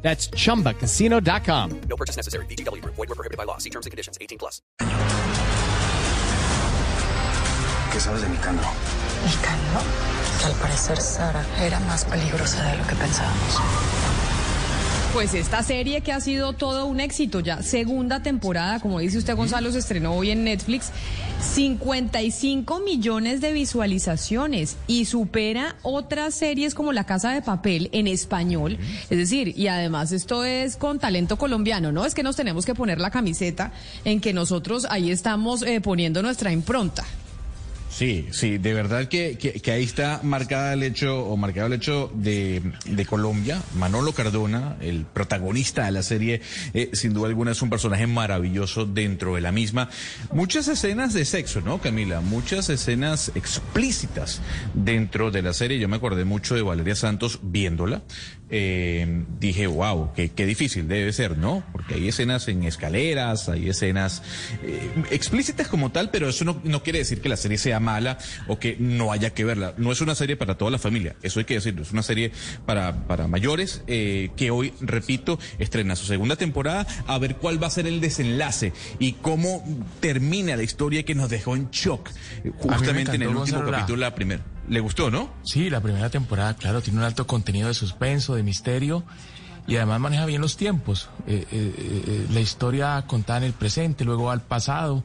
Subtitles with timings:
[0.00, 1.80] That's chumbacasino.com.
[1.88, 2.46] No purchase necessary.
[2.46, 2.82] BGW.
[2.84, 3.58] Void were prohibited by law.
[3.58, 4.16] See terms and conditions.
[4.20, 4.62] 18 plus.
[7.92, 8.68] ¿Qué sabes de Nicandro?
[9.24, 9.80] Nicandro,
[10.38, 13.58] que al parecer Sara era más peligrosa de lo que pensábamos.
[15.12, 19.34] Pues esta serie que ha sido todo un éxito ya, segunda temporada, como dice usted
[19.34, 20.92] Gonzalo, se estrenó hoy en Netflix,
[21.40, 28.78] 55 millones de visualizaciones y supera otras series como La Casa de Papel en español,
[29.08, 32.04] es decir, y además esto es con talento colombiano, ¿no?
[32.04, 33.72] Es que nos tenemos que poner la camiseta
[34.04, 37.04] en que nosotros ahí estamos eh, poniendo nuestra impronta.
[37.98, 41.72] Sí, sí, de verdad que, que, que, ahí está marcada el hecho o marcado el
[41.72, 43.60] hecho de, de Colombia.
[43.74, 46.40] Manolo Cardona, el protagonista de la serie,
[46.74, 49.90] eh, sin duda alguna es un personaje maravilloso dentro de la misma.
[50.30, 52.20] Muchas escenas de sexo, ¿no, Camila?
[52.20, 54.42] Muchas escenas explícitas
[54.74, 55.80] dentro de la serie.
[55.80, 58.04] Yo me acordé mucho de Valeria Santos viéndola.
[58.50, 61.62] Eh, dije, wow, qué, qué, difícil debe ser, ¿no?
[61.70, 64.22] Porque hay escenas en escaleras, hay escenas
[64.62, 68.16] eh, explícitas como tal, pero eso no, no quiere decir que la serie sea mala
[68.46, 69.74] o que no haya que verla.
[69.76, 71.82] No es una serie para toda la familia, eso hay que decirlo.
[71.82, 72.32] Es una serie
[72.64, 77.66] para, para mayores eh, que hoy, repito, estrena su segunda temporada a ver cuál va
[77.66, 79.62] a ser el desenlace y cómo
[80.00, 82.10] termina la historia que nos dejó en shock
[82.58, 84.42] justamente en el último capítulo, la primera.
[84.68, 85.30] ¿Le gustó, no?
[85.44, 89.02] Sí, la primera temporada, claro, tiene un alto contenido de suspenso, de misterio
[89.66, 91.08] y además maneja bien los tiempos.
[91.26, 91.74] Eh, eh,
[92.06, 95.04] eh, la historia contada en el presente, luego al pasado,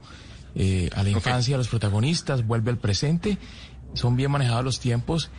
[0.96, 1.54] a la infancia, okay.
[1.54, 3.38] a los protagonistas, vuelve al presente.
[3.94, 5.30] Son bien manejados los tiempos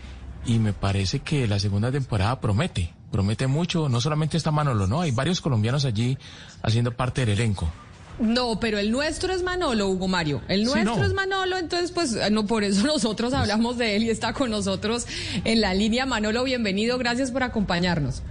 [0.47, 3.89] y me parece que la segunda temporada promete, promete mucho.
[3.89, 5.03] No solamente está Manolo, ¿no?
[5.03, 6.17] Hay varios colombianos allí
[6.63, 7.71] haciendo parte del elenco.
[8.19, 10.41] No, pero el nuestro es Manolo, Hugo Mario.
[10.49, 11.07] El nuestro sí, no.
[11.07, 15.07] es Manolo, entonces pues no por eso nosotros hablamos de él y está con nosotros
[15.45, 16.07] en la línea.
[16.07, 18.23] Manolo, bienvenido, gracias por acompañarnos.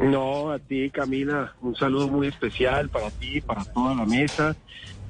[0.00, 4.56] No, a ti Camila, un saludo muy especial para ti, para toda la mesa,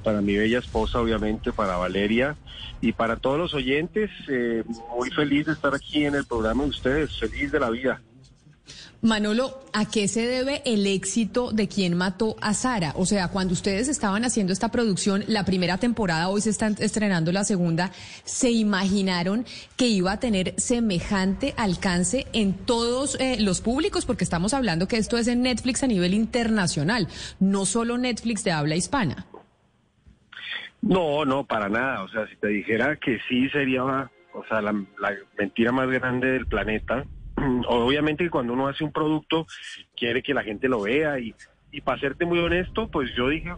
[0.03, 2.35] para mi bella esposa obviamente, para Valeria
[2.81, 4.11] y para todos los oyentes.
[4.27, 4.63] Eh,
[4.95, 8.01] muy feliz de estar aquí en el programa de ustedes, feliz de la vida.
[9.01, 12.93] Manolo, ¿a qué se debe el éxito de quien mató a Sara?
[12.95, 17.31] O sea, cuando ustedes estaban haciendo esta producción, la primera temporada, hoy se está estrenando
[17.31, 17.91] la segunda,
[18.23, 19.45] ¿se imaginaron
[19.77, 24.05] que iba a tener semejante alcance en todos eh, los públicos?
[24.05, 27.07] Porque estamos hablando que esto es en Netflix a nivel internacional,
[27.39, 29.27] no solo Netflix de habla hispana.
[30.81, 32.03] No, no, para nada.
[32.03, 36.31] O sea, si te dijera que sí sería, o sea, la, la mentira más grande
[36.31, 37.05] del planeta
[37.67, 39.45] obviamente cuando uno hace un producto
[39.95, 41.35] quiere que la gente lo vea y,
[41.71, 43.53] y para serte muy honesto, pues yo dije,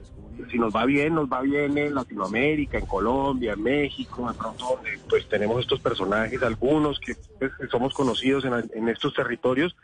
[0.50, 4.82] si nos va bien, nos va bien en Latinoamérica, en Colombia, en México, de pronto
[5.10, 9.76] pues tenemos estos personajes, algunos que, pues, somos conocidos en, en, estos territorios,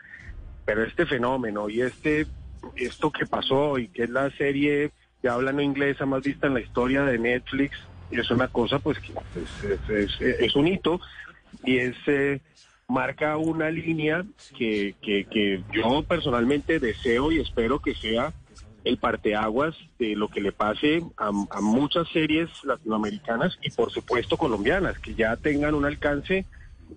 [0.64, 2.26] pero este fenómeno y este
[2.76, 4.90] esto que pasó y que es la serie
[5.22, 7.78] de habla no inglesa más vista en la historia de Netflix,
[8.10, 11.00] es una cosa pues que es, es, es, es un hito
[11.64, 11.96] y es...
[12.06, 12.40] Eh,
[12.88, 14.24] marca una línea
[14.56, 18.32] que, que, que, yo personalmente deseo y espero que sea
[18.84, 24.36] el parteaguas de lo que le pase a, a, muchas series latinoamericanas y por supuesto
[24.36, 26.44] colombianas, que ya tengan un alcance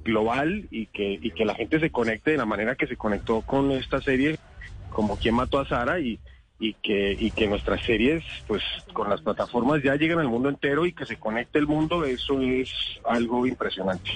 [0.04, 3.42] global y que, y que la gente se conecte de la manera que se conectó
[3.42, 4.38] con esta serie,
[4.90, 6.20] como quien mató a Sara y,
[6.60, 10.86] y que, y que nuestras series, pues con las plataformas ya lleguen al mundo entero
[10.86, 12.70] y que se conecte el mundo, eso es
[13.06, 14.12] algo impresionante.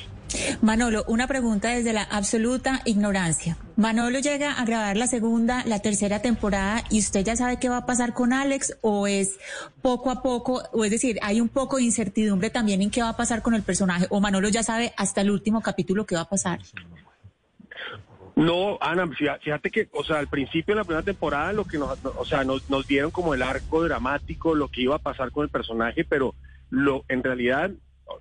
[0.62, 3.58] Manolo, una pregunta desde la absoluta ignorancia.
[3.76, 7.78] Manolo llega a grabar la segunda, la tercera temporada y usted ya sabe qué va
[7.78, 9.38] a pasar con Alex o es
[9.82, 13.10] poco a poco, o es decir, hay un poco de incertidumbre también en qué va
[13.10, 16.22] a pasar con el personaje o Manolo ya sabe hasta el último capítulo qué va
[16.22, 16.60] a pasar.
[18.36, 21.98] No, Ana, fíjate que, o sea, al principio de la primera temporada, lo que nos,
[22.04, 25.44] o sea, nos, nos dieron como el arco dramático, lo que iba a pasar con
[25.44, 26.34] el personaje, pero
[26.70, 27.72] lo, en realidad,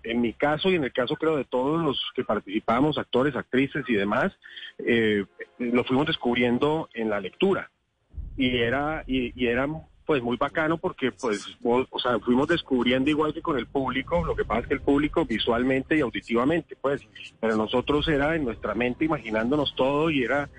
[0.03, 3.85] en mi caso y en el caso creo de todos los que participamos, actores, actrices
[3.89, 4.33] y demás,
[4.79, 5.25] eh,
[5.59, 7.71] lo fuimos descubriendo en la lectura.
[8.37, 9.67] Y era, y, y era
[10.11, 14.35] pues muy bacano porque pues o sea fuimos descubriendo igual que con el público lo
[14.35, 17.07] que pasa es que el público visualmente y auditivamente pues
[17.39, 20.51] pero nosotros era en nuestra mente imaginándonos todo y era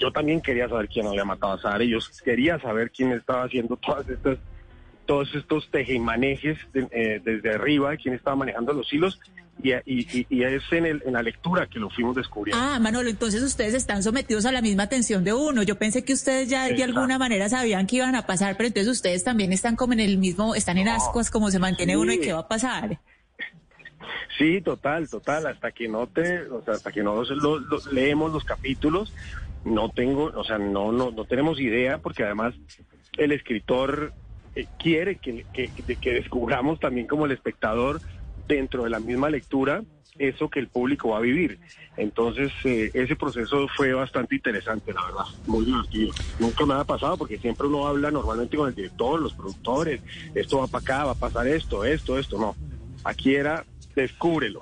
[0.00, 3.44] yo también quería saber quién había matado a Sara y yo quería saber quién estaba
[3.44, 4.38] haciendo todas estas
[5.06, 9.20] todos estos tejemanejes de- eh, desde arriba, quién estaba manejando los hilos,
[9.62, 12.60] y, y- y- es en, el- en la lectura que lo fuimos descubriendo.
[12.62, 15.62] Ah, Manolo, entonces ustedes están sometidos a la misma atención de uno.
[15.62, 18.90] Yo pensé que ustedes ya de alguna manera sabían que iban a pasar, pero entonces
[18.90, 21.96] ustedes también están como en el mismo, están en ascuas, como se mantiene Sí.
[21.98, 22.98] uno y qué va a pasar.
[24.38, 28.32] Sí, total, total, hasta que no te, o sea, hasta que no lo- lo- leemos
[28.32, 29.12] los capítulos,
[29.64, 32.54] no tengo, o sea, no, no, no tenemos idea, porque además
[33.18, 34.12] el escritor
[34.54, 38.00] eh, quiere que, que, que descubramos también como el espectador
[38.48, 39.82] dentro de la misma lectura
[40.18, 41.58] eso que el público va a vivir.
[41.96, 46.12] Entonces, eh, ese proceso fue bastante interesante, la verdad, muy divertido.
[46.38, 50.00] Nunca me ha pasado porque siempre uno habla normalmente con el director, los productores,
[50.34, 52.56] esto va para acá, va a pasar esto, esto, esto, no.
[53.04, 53.64] Aquí era,
[53.94, 54.60] descúbrelo.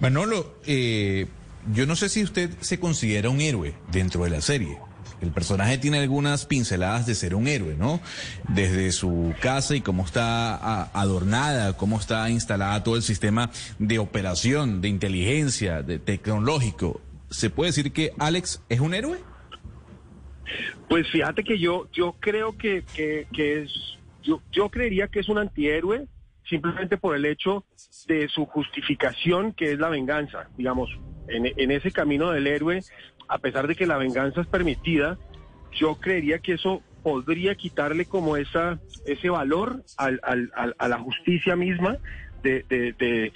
[0.00, 1.26] Manolo, eh,
[1.72, 4.78] yo no sé si usted se considera un héroe dentro de la serie.
[5.20, 8.00] El personaje tiene algunas pinceladas de ser un héroe, ¿no?
[8.48, 14.80] Desde su casa y cómo está adornada, cómo está instalada todo el sistema de operación,
[14.80, 17.00] de inteligencia, de tecnológico.
[17.30, 19.18] ¿Se puede decir que Alex es un héroe?
[20.88, 23.70] Pues fíjate que yo, yo creo que, que, que es,
[24.22, 26.06] yo, yo creería que es un antihéroe
[26.48, 27.64] simplemente por el hecho
[28.06, 30.48] de su justificación que es la venganza.
[30.56, 30.88] Digamos,
[31.28, 32.82] en, en ese camino del héroe,
[33.28, 35.18] a pesar de que la venganza es permitida,
[35.72, 41.98] yo creería que eso podría quitarle como esa, ese valor al, a la justicia misma
[42.42, 43.32] de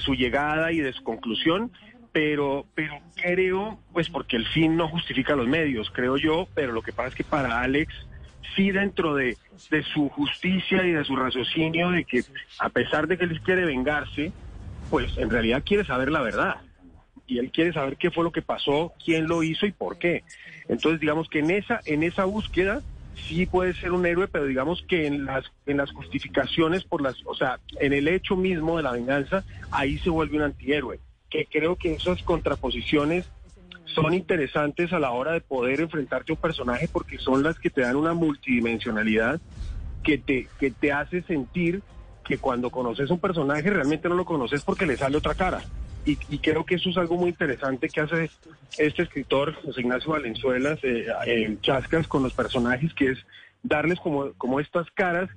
[0.00, 1.70] su llegada y de su conclusión,
[2.14, 6.80] pero, pero creo, pues porque el fin no justifica los medios, creo yo, pero lo
[6.80, 7.92] que pasa es que para Alex,
[8.54, 9.36] sí dentro de,
[9.70, 12.22] de su justicia y de su raciocinio, de que
[12.60, 14.32] a pesar de que él quiere vengarse,
[14.90, 16.56] pues en realidad quiere saber la verdad
[17.26, 20.24] y él quiere saber qué fue lo que pasó, quién lo hizo y por qué.
[20.68, 22.82] Entonces, digamos que en esa en esa búsqueda
[23.28, 27.16] sí puede ser un héroe, pero digamos que en las en las justificaciones por las,
[27.24, 31.00] o sea, en el hecho mismo de la venganza, ahí se vuelve un antihéroe.
[31.30, 33.26] Que creo que esas contraposiciones
[33.86, 37.70] son interesantes a la hora de poder enfrentarte a un personaje porque son las que
[37.70, 39.40] te dan una multidimensionalidad
[40.02, 41.82] que te, que te hace sentir
[42.24, 45.62] que cuando conoces un personaje realmente no lo conoces porque le sale otra cara.
[46.06, 48.30] Y, creo que eso es algo muy interesante que hace
[48.76, 53.18] este escritor, José Ignacio Valenzuelas, eh, en Chascas, con los personajes, que es
[53.62, 55.30] darles como, como estas caras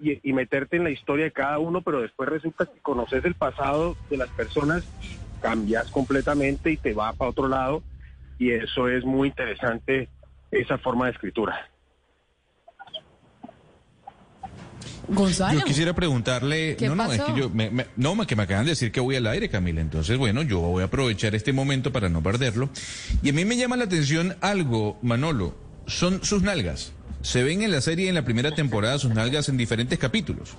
[0.00, 3.34] y, y meterte en la historia de cada uno, pero después resulta que conoces el
[3.34, 4.88] pasado de las personas,
[5.42, 7.82] cambias completamente y te va para otro lado.
[8.38, 10.08] Y eso es muy interesante,
[10.50, 11.68] esa forma de escritura.
[15.08, 15.58] Gonzalo.
[15.60, 18.42] Yo quisiera preguntarle, ¿Qué no, no, es que yo, me, me- no, me- que me
[18.44, 19.80] acaban de decir que voy al aire, Camila.
[19.80, 22.68] Entonces, bueno, yo voy a aprovechar este momento para no perderlo.
[23.22, 25.56] Y a mí me llama la atención algo, Manolo,
[25.86, 26.92] son sus nalgas.
[27.22, 30.50] Se ven en la serie en la primera temporada sus nalgas en diferentes capítulos.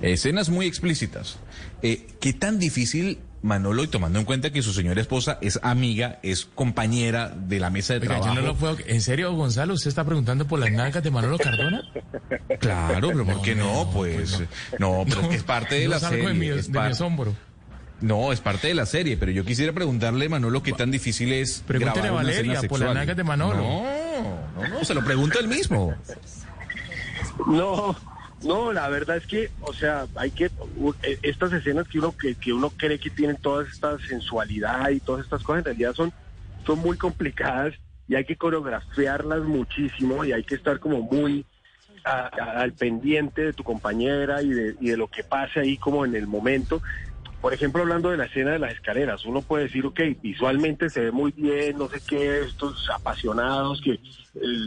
[0.00, 1.38] Escenas muy explícitas.
[1.82, 6.20] Eh, ¿Qué tan difícil, Manolo, y tomando en cuenta que su señora esposa es amiga,
[6.22, 8.34] es compañera de la mesa de Oiga, trabajo?
[8.34, 8.76] yo no lo puedo...
[8.86, 9.74] ¿En serio, Gonzalo?
[9.74, 11.82] ¿Usted está preguntando por las nalgas de Manolo Cardona?
[12.60, 13.84] Claro, pero ¿por qué no?
[13.84, 14.48] no, Pues, pues
[14.78, 16.28] no, pero es que es parte de No la serie.
[16.28, 17.34] de mi, es de mi par- asombro.
[18.00, 21.62] No, es parte de la serie, pero yo quisiera preguntarle, Manolo, qué tan difícil es
[21.66, 23.56] Pregúntele grabar a una Valeria por las nalgas de Manolo.
[23.62, 23.82] No,
[24.62, 25.94] no, no, se lo pregunta él mismo.
[27.46, 27.96] No,
[28.44, 32.34] no, la verdad es que, o sea, hay que eh, estas escenas que uno que,
[32.34, 36.12] que uno cree que tienen toda esta sensualidad y todas estas cosas en realidad son
[36.66, 37.74] son muy complicadas
[38.08, 41.44] y hay que coreografiarlas muchísimo y hay que estar como muy
[42.04, 46.16] al pendiente de tu compañera y de, y de lo que pase ahí como en
[46.16, 46.82] el momento.
[47.42, 51.00] Por ejemplo, hablando de la escena de las escaleras, uno puede decir, ok, visualmente se
[51.00, 54.00] ve muy bien, no sé qué, estos apasionados que eh,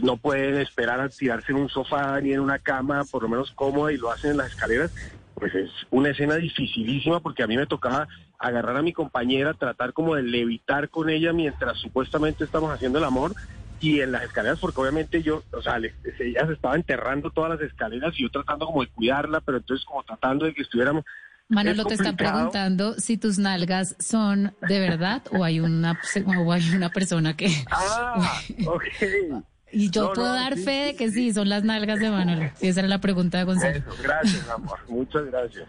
[0.02, 3.50] no pueden esperar a tirarse en un sofá ni en una cama, por lo menos
[3.52, 4.90] cómoda, y lo hacen en las escaleras,
[5.32, 9.94] pues es una escena dificilísima porque a mí me tocaba agarrar a mi compañera, tratar
[9.94, 13.34] como de levitar con ella mientras supuestamente estamos haciendo el amor,
[13.80, 17.60] y en las escaleras, porque obviamente yo, o sea, ella se estaba enterrando todas las
[17.62, 21.04] escaleras y yo tratando como de cuidarla, pero entonces como tratando de que estuviéramos
[21.48, 22.36] Manolo te está complicado.
[22.38, 25.98] preguntando si tus nalgas son de verdad o hay una
[26.38, 28.84] o hay una persona que Ah, ok.
[29.72, 31.32] y yo No, puedo no, dar sí, fe de que sí.
[31.32, 32.50] son las nalgas de Manolo.
[32.60, 33.76] Esa era la pregunta de Gonzalo.
[33.76, 34.78] Eso, gracias, amor.
[34.88, 35.68] Muchas gracias.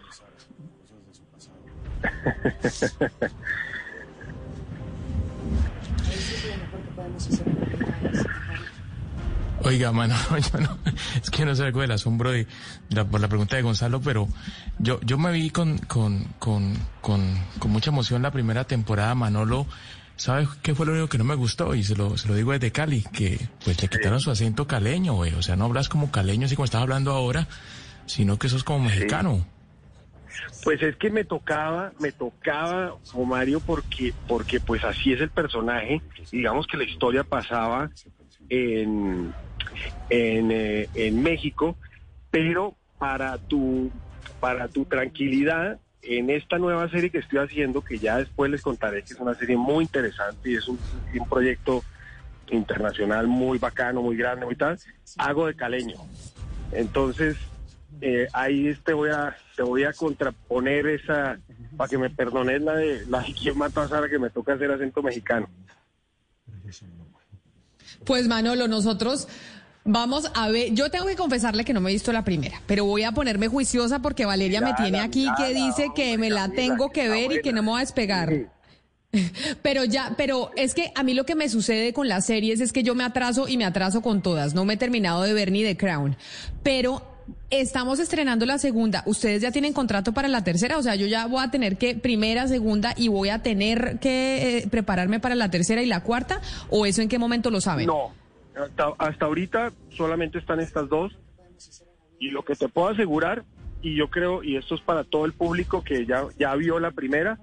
[9.68, 10.14] Oiga, mano,
[10.52, 10.78] yo no,
[11.22, 12.46] es que no sé algo del asombro de,
[13.10, 14.26] por la pregunta de Gonzalo, pero
[14.78, 19.66] yo, yo me vi con, con, con, con, con mucha emoción la primera temporada, Manolo.
[20.16, 21.74] ¿Sabes qué fue lo único que no me gustó?
[21.74, 25.12] Y se lo, se lo digo desde Cali, que pues le quitaron su acento caleño,
[25.12, 25.34] güey.
[25.34, 27.46] O sea, no hablas como caleño así como estás hablando ahora,
[28.06, 29.46] sino que sos como mexicano.
[30.64, 32.96] Pues es que me tocaba, me tocaba,
[33.26, 36.00] Mario, porque, porque pues así es el personaje.
[36.32, 37.90] Digamos que la historia pasaba
[38.48, 39.32] en,
[40.10, 41.76] en, eh, en México,
[42.30, 43.90] pero para tu,
[44.40, 49.02] para tu tranquilidad, en esta nueva serie que estoy haciendo, que ya después les contaré
[49.02, 50.78] que es una serie muy interesante y es un,
[51.18, 51.82] un proyecto
[52.50, 54.78] internacional muy bacano, muy grande, muy tal,
[55.18, 55.96] hago de caleño.
[56.72, 57.36] Entonces,
[58.00, 61.38] eh, ahí te voy a te voy a contraponer esa
[61.76, 64.54] para que me perdones la de la de quién mató a Sara que me toca
[64.54, 65.48] hacer acento mexicano.
[68.04, 69.28] Pues Manolo, nosotros
[69.84, 72.84] vamos a ver, yo tengo que confesarle que no me he visto la primera, pero
[72.84, 76.90] voy a ponerme juiciosa porque Valeria me tiene aquí que dice que me la tengo
[76.90, 78.58] que ver y que no me voy a despegar.
[79.62, 82.74] Pero ya, pero es que a mí lo que me sucede con las series es
[82.74, 84.52] que yo me atraso y me atraso con todas.
[84.52, 86.14] No me he terminado de ver ni The Crown.
[86.62, 87.02] Pero
[87.50, 89.02] estamos estrenando la segunda.
[89.06, 90.78] ¿Ustedes ya tienen contrato para la tercera?
[90.78, 94.58] O sea, yo ya voy a tener que primera, segunda y voy a tener que
[94.58, 96.40] eh, prepararme para la tercera y la cuarta.
[96.70, 97.86] ¿O eso en qué momento lo saben?
[97.86, 98.12] No,
[98.98, 101.16] hasta, ahorita solamente están estas dos.
[102.18, 103.44] Y lo que te puedo asegurar,
[103.80, 106.90] y yo creo, y esto es para todo el público que ya, ya vio la
[106.90, 107.38] primera,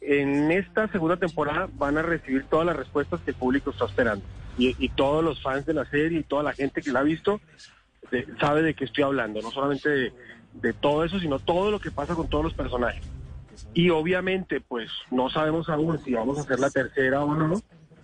[0.00, 4.24] en esta segunda temporada van a recibir todas las respuestas que el público está esperando.
[4.58, 7.04] Y, y todos los fans de la serie y toda la gente que la ha
[7.04, 7.40] visto
[8.10, 10.14] de- sabe de qué estoy hablando, no solamente de,
[10.54, 13.02] de todo eso, sino todo lo que pasa con todos los personajes.
[13.74, 17.60] Y obviamente, pues no sabemos aún si vamos a hacer la tercera o no,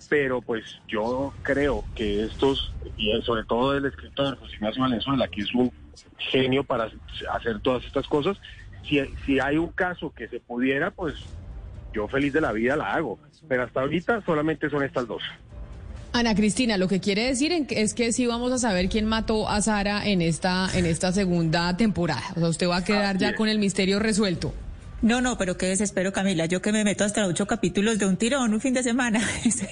[0.08, 5.40] pero pues yo creo que estos, y sobre todo el escritor José Ignacio Valenzuela, que
[5.40, 5.72] es un
[6.18, 6.90] genio para
[7.32, 8.36] hacer todas estas cosas,
[8.86, 11.14] si, si hay un caso que se pudiera, pues
[11.94, 13.18] yo feliz de la vida la hago.
[13.48, 15.22] Pero hasta ahorita solamente son estas dos.
[16.14, 19.62] Ana Cristina, lo que quiere decir es que sí vamos a saber quién mató a
[19.62, 22.22] Sara en esta, en esta segunda temporada.
[22.36, 24.52] O sea, usted va a quedar ya con el misterio resuelto.
[25.02, 26.46] No, no, pero qué desespero, Camila.
[26.46, 29.20] Yo que me meto hasta ocho capítulos de un tirón, un fin de semana.
[29.44, 29.66] Eso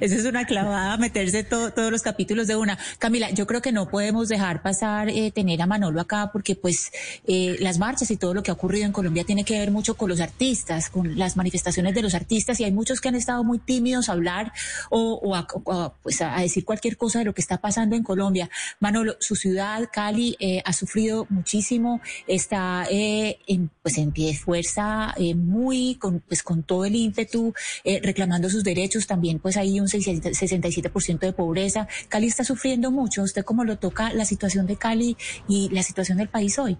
[0.00, 2.78] es, una clavada, meterse to- todos los capítulos de una.
[3.00, 6.92] Camila, yo creo que no podemos dejar pasar eh, tener a Manolo acá porque pues
[7.26, 9.96] eh, las marchas y todo lo que ha ocurrido en Colombia tiene que ver mucho
[9.96, 13.42] con los artistas, con las manifestaciones de los artistas y hay muchos que han estado
[13.42, 14.52] muy tímidos a hablar
[14.90, 18.48] o, a, pues a decir cualquier cosa de lo que está pasando en Colombia.
[18.78, 24.34] Manolo, su ciudad, Cali, eh, ha sufrido muchísimo, está eh, en, pues en pie de
[24.60, 29.06] fuerza, eh, muy con, pues con todo el ímpetu, eh, reclamando sus derechos.
[29.06, 31.88] También pues hay un 60 67% de pobreza.
[32.08, 33.22] Cali está sufriendo mucho.
[33.22, 35.16] ¿Usted cómo lo toca la situación de Cali
[35.48, 36.76] y la situación del país hoy?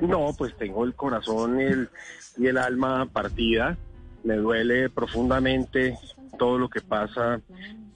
[0.00, 1.88] No, pues tengo el corazón el,
[2.36, 3.76] y el alma partida.
[4.24, 5.98] Me duele profundamente
[6.38, 7.40] todo lo que pasa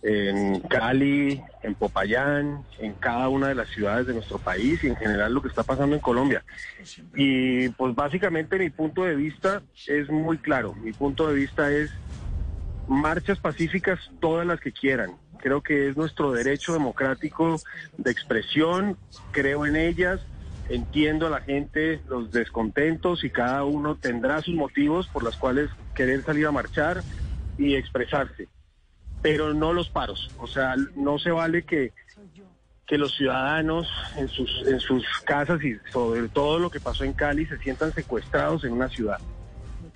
[0.09, 4.95] en Cali, en Popayán, en cada una de las ciudades de nuestro país y en
[4.95, 6.45] general lo que está pasando en Colombia.
[7.17, 10.75] Y pues básicamente mi punto de vista es muy claro.
[10.75, 11.91] Mi punto de vista es
[12.87, 15.11] marchas pacíficas todas las que quieran.
[15.39, 17.61] Creo que es nuestro derecho democrático
[17.99, 18.97] de expresión,
[19.33, 20.21] creo en ellas,
[20.69, 25.69] entiendo a la gente los descontentos y cada uno tendrá sus motivos por los cuales
[25.97, 27.03] querer salir a marchar
[27.59, 28.49] y expresarse,
[29.23, 30.31] pero no los paros.
[30.39, 31.93] O sea, no se vale que,
[32.87, 37.13] que los ciudadanos en sus, en sus casas y sobre todo lo que pasó en
[37.13, 39.19] Cali se sientan secuestrados en una ciudad.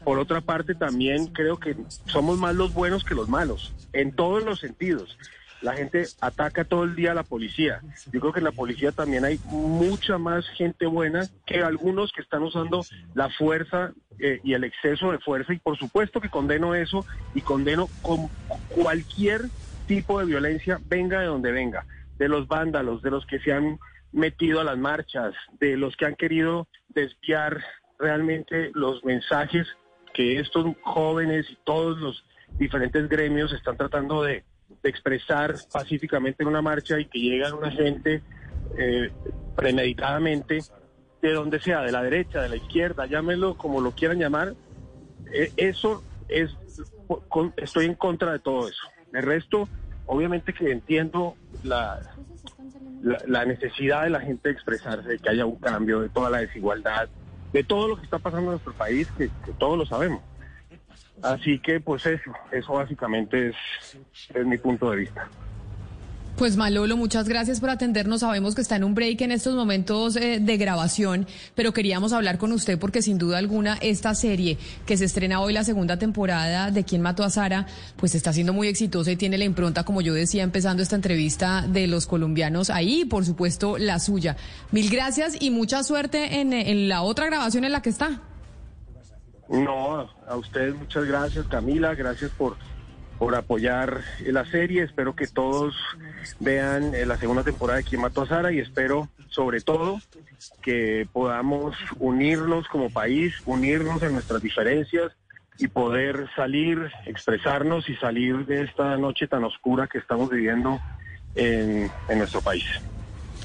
[0.05, 4.43] Por otra parte, también creo que somos más los buenos que los malos, en todos
[4.45, 5.19] los sentidos.
[5.63, 7.81] La gente ataca todo el día a la policía.
[8.13, 12.23] Yo creo que en la policía también hay mucha más gente buena que algunos que
[12.23, 12.83] están usando
[13.15, 15.53] la fuerza eh, y el exceso de fuerza.
[15.53, 18.29] Y por supuesto que condeno eso y condeno con
[18.69, 19.43] cualquier
[19.87, 21.85] tipo de violencia, venga de donde venga,
[22.17, 23.79] de los vándalos, de los que se han
[24.13, 27.63] metido a las marchas, de los que han querido desviar
[27.99, 29.67] realmente los mensajes
[30.15, 32.25] que estos jóvenes y todos los
[32.59, 34.45] diferentes gremios están tratando de,
[34.83, 38.23] de expresar pacíficamente en una marcha y que llegan una gente
[38.79, 39.11] eh,
[39.57, 40.61] premeditadamente
[41.21, 44.55] de donde sea, de la derecha, de la izquierda, llámenlo como lo quieran llamar,
[45.33, 46.51] eh, eso es,
[47.57, 48.83] estoy en contra de todo eso.
[49.13, 49.69] El resto,
[50.07, 52.01] obviamente que entiendo la,
[53.03, 56.31] la, la necesidad de la gente de expresarse, de que haya un cambio, de toda
[56.31, 57.09] la desigualdad,
[57.53, 60.23] de todo lo que está pasando en nuestro país, que, que todos lo sabemos.
[61.23, 63.57] Así que, pues eso, eso básicamente es,
[64.35, 65.29] es mi punto de vista.
[66.41, 68.21] Pues Malolo, muchas gracias por atendernos.
[68.21, 72.39] Sabemos que está en un break en estos momentos eh, de grabación, pero queríamos hablar
[72.39, 76.71] con usted porque sin duda alguna esta serie que se estrena hoy, la segunda temporada
[76.71, 80.01] de Quién mató a Sara, pues está siendo muy exitosa y tiene la impronta, como
[80.01, 84.39] yo decía, empezando esta entrevista de los colombianos ahí y por supuesto la suya.
[84.71, 88.23] Mil gracias y mucha suerte en, en la otra grabación en la que está.
[89.51, 92.57] No, a ustedes muchas gracias, Camila, gracias por
[93.21, 94.83] por apoyar la serie.
[94.83, 95.77] Espero que todos
[96.41, 100.01] vean eh, la segunda temporada de Quién mató a Sara y espero sobre todo
[100.63, 105.13] que podamos unirnos como país, unirnos en nuestras diferencias
[105.59, 110.81] y poder salir, expresarnos y salir de esta noche tan oscura que estamos viviendo
[111.35, 112.65] en, en nuestro país.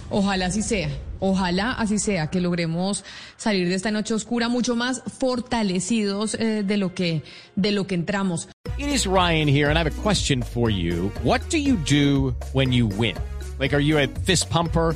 [0.10, 0.90] Ojalá así sea.
[1.20, 3.04] Ojalá así sea, que logremos
[3.38, 7.24] salir de esta noche oscura mucho más fortalecidos eh, de lo que
[7.56, 8.48] de lo que entramos.
[8.78, 11.12] It is Ryan here and I have a question for you.
[11.24, 13.16] What do you do when you win?
[13.60, 14.96] Like are you a fist pumper?